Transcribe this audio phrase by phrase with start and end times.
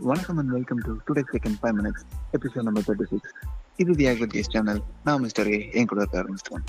[0.00, 3.32] வணக்கம் and welcome to today second five minutes episode number thirty six
[3.76, 6.64] இது the ஆக்வத் channel நான் mister A N கூட இருக்க ஆரம்பிச்சிட்டோம்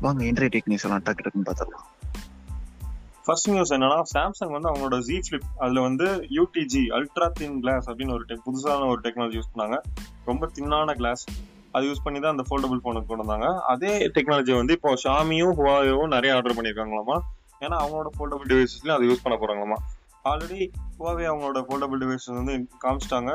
[0.00, 1.84] வாங்க இன்றைய டெக்னிக்ஸ் எல்லாம் டக்கு டக்குன்னு பார்த்துடலாம்.
[3.24, 8.12] ஃபர்ஸ்ட் நியூஸ் என்னன்னா சாம்சங் வந்து அவங்களோட ஜி ஃபிளிப் அதுல வந்து யூடிஜி அல்ட்ரா தின் கிளாஸ் அப்படின்னு
[8.12, 9.80] ஒரு டெக் புதுசான ஒரு டெக்னாலஜி யூஸ் பண்ணாங்க.
[10.24, 11.24] ரொம்ப தின்னான கிளாஸ்
[11.70, 13.62] அது யூஸ் பண்ணி தான் அந்த ஃபோல்டபுள் ஃபோனுக்கு கொண்டு வந்தாங்க.
[13.62, 17.18] அதே டெக்னாலஜி வந்து இப்போ ஷாமியும் ஹுவாவும் நிறைய ஆர்டர் பண்ணியிருக்காங்களாமா?
[17.60, 19.78] ஏன்னா அவங்களோட ஃபோல்டபுள் டிவைசஸ்லையும் அதை யூஸ் பண்ண போறாங்களாமா?
[20.30, 20.60] ஆல்ரெடி
[20.98, 23.32] ஹுவாவே அவங்களோட ஃபோல்டபுள் டிவைஸ் வந்து காமிச்சிட்டாங்க.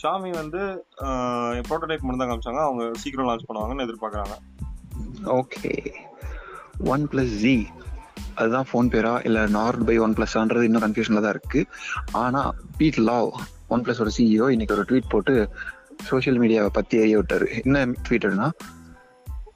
[0.00, 0.60] ஷாமி வந்து
[1.66, 2.60] ப்ரோட்டோடைப் மட்டும் தான் காமிச்சாங்க.
[2.68, 4.36] அவங்க சீக்கிரம் லான்ச் பண்ணுவாங்கன்னு எதிர்பார்க்குறாங்க.
[5.40, 5.72] ஓகே
[6.94, 7.54] ஒன் பிளஸ் ஜி
[8.40, 9.12] அதுதான் ஃபோன் பேரா?
[9.28, 11.68] இல்லை நார்த் பை ஒன் பிளஸ்ன்றது இன்னும் கன்ஃபியூஷனில் தான் இருக்குது
[12.22, 13.30] ஆனால் பீட் லாவ்
[13.74, 15.34] ஒன் பிளஸோட சிஇஓ இன்னைக்கு ஒரு ட்வீட் போட்டு
[16.08, 17.46] சோஷியல் மீடியாவை பற்றி எறிய விட்டார்.
[17.64, 18.48] என்ன ட்வீட்னா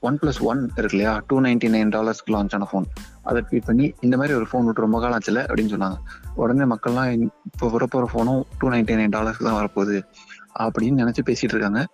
[0.07, 2.85] ஒன் பிளஸ் ஒன் இருக்கு இல்லையா டூ நைன்டி நைன் டாலர்ஸ்க்கு லான்ச் ஆன ஃபோன்
[3.23, 5.97] அதை ட்வீட் பண்ணி இந்த மாதிரி ஒரு ஃபோன் விட்டு ரொம்ப காலம் ஆச்சுல அப்படின்னு சொன்னாங்க.
[6.35, 7.09] உடனே மக்கள்லாம்
[7.45, 9.97] இப்போ வரப்போகிற ஃபோனும் டூ நைன்டி நைன் டாலர்ஸ்க்கு தான் வரப்போகுது
[10.59, 11.87] அப்படின்னு நினைச்சு பேசிட்டு இருக்காங்க.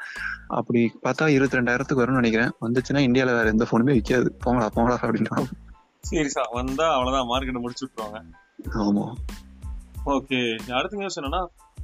[0.48, 2.52] அப்படி பார்த்தா இருபத்தி ரெண்டாயிரத்துக்கு வரும்னு நினைக்கிறேன்.
[2.62, 5.46] வந்துச்சுன்னா இந்தியாவில் வேற எந்த ஃபோனுமே விற்காது போங்கடா போங்கடா அப்படின்னா
[6.10, 7.28] சீரியஸா வந்தா அவ்வளவுதான்.
[7.28, 8.20] மார்க்கெட்டை முடிச்சு விட்டுருவாங்க.
[8.84, 9.06] ஆமா.
[10.06, 10.40] ஓகே
[10.72, 11.42] அடுத்த நியூஸ் என்னன்னா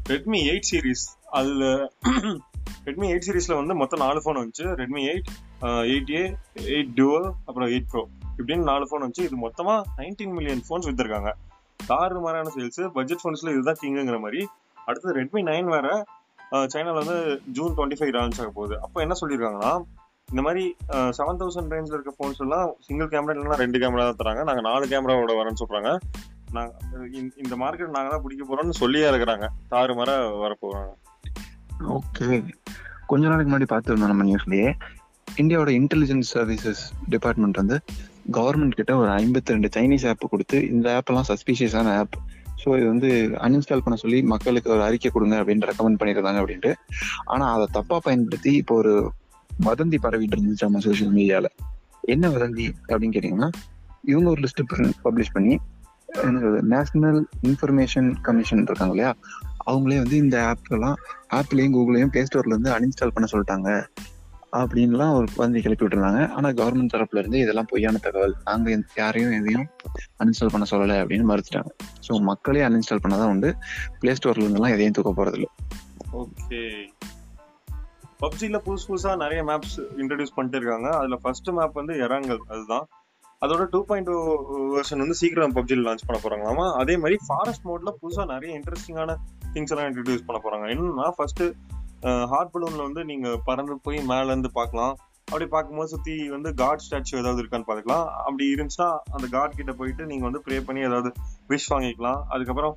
[0.09, 1.63] ரெட்மி எயிட் சீரிஸ் அதுல
[2.87, 4.65] ரெட்மி எயிட் சீரிஸ்ல வந்து மொத்தம் நாலு ஃபோன் வந்துச்சு.
[4.81, 5.29] Redmi eight
[5.91, 6.23] eight A
[6.75, 8.03] eight dual அப்புறம் எயிட் ப்ரோ
[8.37, 9.27] இப்படின்னு நாலு ஃபோன் வந்துச்சு.
[9.29, 11.31] இது மொத்தமா நைன்டீன் மில்லியன் ஃபோன்ஸ் வித்திருக்காங்க.
[11.91, 14.41] தாறு மாதிரியான சேல்ஸ் பட்ஜெட் ஃபோன்ஸ்ல இதுதான் கிங்குங்கிற மாதிரி.
[14.87, 15.87] அடுத்து ரெட்மி நைன் வேற
[16.73, 17.17] சைனால வந்து
[17.57, 18.75] ஜூன் டுவெண்ட்டி ஃபைவ் லான்ச் ஆக போகுது.
[18.85, 19.71] அப்போ என்ன சொல்லியிருக்காங்கன்னா
[20.31, 20.63] இந்த மாதிரி
[21.17, 24.43] செவன் தௌசண்ட் ரேஞ்சில் இருக்க ஃபோன்ஸ் எல்லாம் சிங்கிள் கேமரா இல்லைன்னா ரெண்டு கேமரா தான் தராங்க.
[24.49, 25.91] நாங்கள் நாலு கேமராவோட வரேன்னு சொல்கிறாங்க
[26.57, 29.47] நாங்கள் இந்த மார்க்கெட் நாங்கள் தான் பிடிக்க போகிறோம்னு சொல்லியே இருக்கிறாங்க.
[29.73, 30.11] தாறு மாற
[30.43, 30.53] வர
[31.79, 32.43] ஓகே
[33.05, 34.75] கொஞ்ச நாளைக்கு முன்னாடி பார்த்துருந்தோம் நம்ம நியூஸ்லயே
[35.27, 37.81] இந்தியாவோட இன்டெலிஜென்ஸ் சர்வீசஸ் டிபார்ட்மெண்ட் வந்து
[38.31, 42.15] கவர்மெண்ட் கிட்ட ஒரு ஐம்பத்தி ரெண்டு சைனீஸ் ஆப் கொடுத்து இந்த ஆப் எல்லாம் சஸ்பீஷியஸான ஆப்
[42.63, 46.73] ஸோ இது வந்து அன்இன்ஸ்டால் பண்ண சொல்லி மக்களுக்கு ஒரு அறிக்கை கொடுங்க அப்படின்னு ரெக்கமெண்ட் பண்ணியிருந்தாங்க அப்படின்ட்டு.
[47.25, 49.13] ஆனால் அதை தப்பாக பயன்படுத்தி இப்போ ஒரு
[49.59, 51.51] வதந்தி பரவிட்டு இருந்துச்சு நம்ம சோசியல் மீடியாவில்
[52.01, 53.49] என்ன வதந்தி அப்படின்னு கேட்டிங்கன்னா
[54.01, 54.63] இவங்க ஒரு லிஸ்ட்
[55.03, 55.59] பப்ளிஷ் பண்ணி
[56.61, 59.15] நேஷனல் இன்ஃபர்மேஷன் கமிஷன் இருக்காங்க இல்லையா?
[59.65, 63.69] அவங்களே வந்து இந்த ஆப்லாம் எல்லாம் கூகுளையும் பிளே ஸ்டோர்லேருந்து அன்இன்ஸ்டால் பண்ண சொல்லிட்டாங்க.
[64.51, 66.29] அப்படின்லாம் ஒரு வதந்தி கிளப்பி விட்டுருந்தாங்க.
[66.29, 68.35] ஆனால் கவர்மெண்ட் தரப்புல இருந்து இதெல்லாம் பொய்யான தகவல்.
[68.43, 69.67] நாங்க யாரையும் எதையும்
[70.19, 71.71] அன்இன்ஸ்டால் பண்ண சொல்லலை அப்படின்னு மறுத்துட்டாங்க.
[72.07, 73.55] ஸோ மக்களே அன்இன்ஸ்டால் பண்ணதான் உண்டு.
[73.99, 75.49] பிளே ஸ்டோர்ல இருந்தெல்லாம் எதையும் தூக்க போறது இல்லை
[76.13, 76.61] ஓகே.
[78.19, 80.89] பப்ஜியில் புதுசு புதுசாக நிறைய மேப்ஸ் இன்ட்ரடியூஸ் பண்ணிட்டு இருக்காங்க.
[80.97, 82.85] அதில் ஃபர்ஸ்ட் மேப் வந்து இறங்கல் அதுதான்.
[83.43, 84.17] அதோட டூ பாயிண்ட் டூ
[84.75, 86.65] வெர்ஷன் வந்து சீக்கிரம் பப்ஜியில் லான்ச் பண்ண போறாங்களாமா?
[86.81, 89.15] அதே மாதிரி ஃபாரஸ்ட் மோட்ல புதுசாக நிறைய இன்ட்ரெஸ்டிங்கான
[89.55, 90.67] திங்ஸ் எல்லாம் இன்ட்ரடியூஸ் பண்ண போறாங்க.
[90.73, 91.43] என்னன்னா ஃபர்ஸ்ட்
[92.31, 94.93] ஹார்ட் பலூன்ல வந்து நீங்க பறந்து போய் மேல இருந்து பார்க்கலாம்.
[95.27, 98.07] அப்படி பார்க்கும்போது சுத்தி வந்து காட் ஸ்டாச்சு ஏதாவது இருக்கான்னு பார்த்துக்கலாம்.
[98.25, 101.11] அப்படி இருந்துச்சுன்னா அந்த காட் கிட்ட போயிட்டு நீங்க வந்து ப்ரே பண்ணி ஏதாவது
[101.51, 102.21] விஷ் வாங்கிக்கலாம்.
[102.33, 102.75] அதுக்கப்புறம்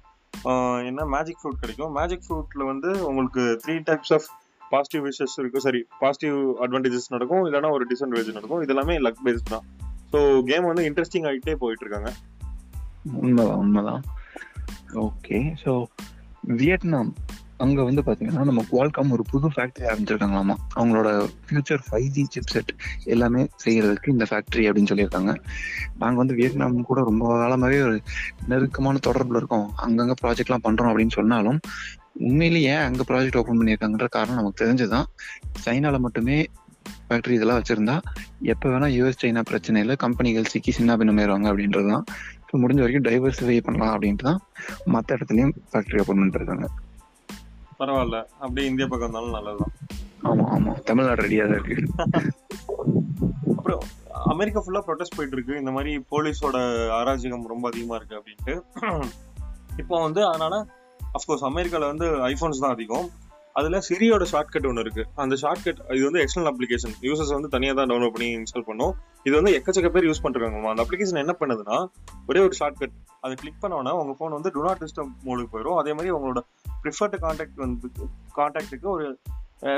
[0.90, 1.92] என்ன மேஜிக் ஃப்ரூட் கிடைக்கும்.
[1.98, 4.28] மேஜிக் ஃப்ரூட்ல வந்து உங்களுக்கு three types of
[4.70, 7.42] positive wishes இருக்கும் சரி பாசிட்டிவ் அட்வான்டேஜஸ் நடக்கும்.
[7.46, 8.62] இல்லைன்னா ஒரு டிஸ்அட்வான்டேஜ் நடக்கும்.
[8.66, 9.66] இதெல்லாமே லக் பேஸ்ட் தான்.
[10.12, 12.12] ஸோ கேம் வந்து இன்ட்ரெஸ்டிங் ஆகிட்டே போயிட்டு இருக்காங்க
[13.12, 14.02] உண்மைதான் உண்மைதான்.
[14.92, 15.84] Okay so
[16.40, 17.14] Vietnam.
[17.58, 20.54] அங்க வந்து பாத்தீங்கன்னா நம்ம குவால்காம் ஒரு புது ஃபேக்டரி ஆரம்பிச்சிருக்காங்களாமா?
[20.76, 22.74] அவங்களோட future five G chipset
[23.04, 25.34] எல்லாமே செய்யறதுக்கு இந்த ஃபேக்டரி அப்படின்னு சொல்லியிருக்காங்க.
[25.98, 28.02] நாங்க வந்து வியட்நாம் கூட ரொம்ப காலமாவே ஒரு
[28.48, 29.72] நெருக்கமான தொடர்புல இருக்கோம்.
[29.82, 31.60] அங்கங்க ப்ராஜெக்ட்லாம் பண்றோம் அப்படின்னு சொன்னாலும்
[32.12, 35.04] உண்மையிலேயே ஏன் அங்க ப்ராஜெக்ட் ஓப்பன் பண்ணியிருக்காங்கன்ற காரணம் நமக்கு தெரிஞ்சுதான்.
[35.64, 36.46] சைனால மட்டுமே
[37.08, 38.00] ஃபேக்டரி இதெல்லாம் வச்சிருந்தா
[38.44, 42.04] எப்போ வேணா யூஎஸ் சைனா பிரச்சனை இல்லை கம்பெனிகள் சிக்கி சின்ன பின்னமேறுவாங்க அப்படின்றது தான்
[42.48, 44.40] ஸோ முடிஞ்ச வரைக்கும் டைவர்சிஃபை பண்ணலாம் அப்படின்ட்டு தான்
[44.94, 46.68] மற்ற இடத்துலையும் ஃபேக்டரி ஓப்பன் பண்ணிருக்காங்க
[47.80, 48.18] பரவாயில்ல.
[48.40, 49.72] அப்படியே இந்தியா பக்கம் இருந்தாலும் நல்லதுதான்.
[50.24, 50.72] ஆமா ஆமா.
[50.80, 51.74] தமிழ்நாடு ரெடியா தான் இருக்கு.
[53.56, 53.82] அப்புறம்
[54.32, 56.56] அமெரிக்கா ஃபுல்லா ப்ரொடெஸ்ட் போயிட்டு இருக்கு இந்த மாதிரி போலீஸோட
[56.98, 58.54] அராஜகம் ரொம்ப அதிகமா இருக்கு அப்படின்ட்டு.
[59.82, 60.54] இப்போ வந்து அதனால
[61.00, 63.06] அஃப்கோர்ஸ் அமெரிக்கால வந்து ஐபோன்ஸ் தான் அதிகம்.
[63.58, 67.88] அதில் சிரியோட ஷார்ட்கட் ஒன்று இருக்குது அந்த ஷார்ட்கட் இது வந்து எக்ஸ்டர்னல் அப்ளிகேஷன் யூசர்ஸ் வந்து தனியாக தான்
[67.90, 68.92] டவுன்லோட் பண்ணி இன்ஸ்டால் பண்ணும்.
[69.26, 71.78] இது வந்து எக்கச்சக்க பேர் யூஸ் பண்ணுறாங்கம்மா அந்த அப்ளிகேஷன் என்ன பண்ணுதுன்னா
[72.30, 72.94] ஒரே ஒரு ஷார்ட்கட்
[73.24, 76.42] அதை கிளிக் பண்ணோன்னா உங்கள் ஃபோன் வந்து டூ நாட் டிஸ்டர்ப் மோடுக்கு போயிடும் அதே மாதிரி உங்களோட
[76.84, 77.88] ப்ரிஃபர்டு காண்டாக்ட் வந்து
[78.38, 79.06] காண்டாக்டுக்கு ஒரு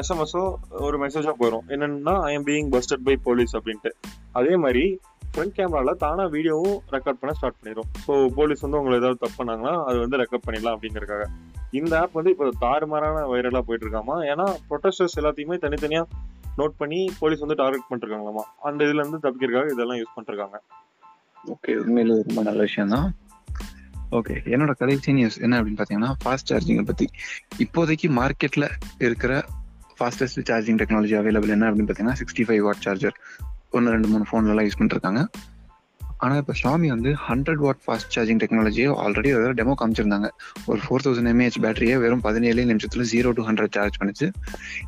[0.01, 0.43] எஸ்எம்எஸோ
[0.87, 3.91] ஒரு மெசேஜோ போயிடும் என்னென்னா I am being busted by police அப்படின்ட்டு.
[4.39, 4.83] அதே மாதிரி
[5.29, 9.75] ஃப்ரண்ட் கேமராவில் தானாக வீடியோவும் ரெக்கார்ட் பண்ண ஸ்டார்ட் பண்ணிடும் ஸோ போலீஸ் வந்து உங்களை ஏதாவது தப்பு பண்ணாங்கன்னா
[9.85, 11.25] அது வந்து ரெக்கார்ட் பண்ணிடலாம் அப்படிங்கிறக்காக
[11.73, 14.17] இந்த ஆப் வந்து இப்போ தாறுமாறான வைரலாக போயிட்டு இருக்காமா?
[14.31, 16.07] ஏன்னா ப்ரொட்டஸ்டர்ஸ் எல்லாத்தையுமே தனித்தனியாக
[16.59, 20.59] நோட் பண்ணி போலீஸ் வந்து டார்கெட் பண்ணிருக்காங்களாமா அந்த இதுல இருந்து தப்பிக்கிறதுக்காக இதெல்லாம் யூஸ் பண்ணிருக்காங்க
[21.45, 23.09] ஓகே உண்மையில ரொம்ப நல்ல விஷயம் தான்
[24.13, 27.07] ஓகே என்னோட கடைசி நியூஸ் என்ன அப்படின்னு பாத்தீங்கன்னா ஃபாஸ்ட் சார்ஜிங்கை பத்தி.
[27.59, 28.67] இப்போதைக்கு மார்க்கெட்ல
[29.01, 29.33] இருக்கிற
[29.99, 33.17] ஃபாஸ்டஸ்ட் சார்ஜிங் டெக்னாலஜி அவைலபிள் என்ன அப்படின்னு பாத்தீங்கன்னா சிக்ஸ்டி ஃபைவ் வாட் சார்ஜர்
[33.73, 35.23] ஒன்று ரெண்டு மூணு ஃபோன்ல எல்லாம் யூஸ் பண்ணிருக்காங்க
[36.25, 40.29] ஆனா இப்ப ஷாமி வந்து ஹண்ட்ரட் வாட் ஃபாஸ்ட் சார்ஜிங் டெக்னாலஜியை ஆல்ரெடி ஏதாவது டெமோ காமிச்சிருந்தாங்க.
[40.71, 44.27] ஒரு ஃபோர் தௌசண்ட் எம்ஏஹெச் பேட்டரியை வெறும் பதினேழு நிமிஷத்துல ஜீரோ டு ஹண்ட்ரட் சார்ஜ் பண்ணுச்சு.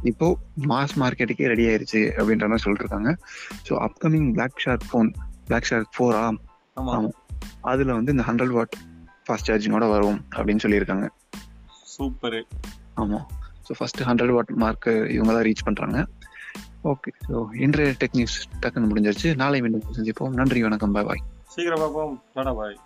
[0.03, 0.29] இப்போ
[0.73, 3.11] மாஸ் மார்க்கெட்டுக்கே ரெடி ஆயிருச்சு அப்படின்ற மாதிரி சொல்லிருக்காங்க
[3.69, 5.11] so upcoming Black Shark phone
[5.49, 6.25] Black Shark ஃபோரா
[6.77, 6.93] ஆமா.
[6.99, 7.11] ஆமா.
[7.73, 8.75] அதுல வந்து இந்த ஹண்ட்ரட் வாட்
[9.27, 11.07] ஃபாஸ்ட் சார்ஜிங்கோட வரும் அப்படின்னு சொல்லியிருக்காங்க.
[11.95, 12.41] சூப்பர்.
[12.95, 13.21] ஆமா.
[13.67, 15.99] So first hundred watt mark இவங்க தான் ரீச் பண்றாங்க.
[16.85, 19.37] ஓகே ஸோ இன்றைய டெக்னிக்ஸ் டக்குன்னு முடிஞ்சிருச்சு.
[19.37, 20.29] நாளை மீண்டும் சந்திப்போம்.
[20.29, 22.23] நன்றி வணக்கம் பாய் பாய் சீக்கிரம் பார்ப்போம்.
[22.57, 22.79] பாய்